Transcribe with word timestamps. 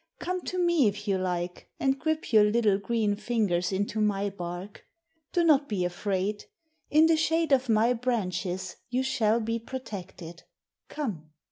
Come 0.17 0.41
to 0.45 0.57
me 0.57 0.87
if 0.87 1.07
you 1.07 1.19
like, 1.19 1.69
and 1.79 1.99
grip 1.99 2.33
your 2.33 2.43
little 2.45 2.79
green 2.79 3.15
fingers 3.15 3.71
into 3.71 4.01
my 4.01 4.31
bark. 4.31 4.83
Do 5.31 5.43
not 5.43 5.69
be 5.69 5.85
afraid. 5.85 6.45
In 6.89 7.05
the 7.05 7.15
shade 7.15 7.51
of 7.51 7.69
my 7.69 7.93
branches 7.93 8.77
you 8.89 9.03
shall 9.03 9.39
be 9.39 9.59
protected. 9.59 10.41
Come." 10.89 11.29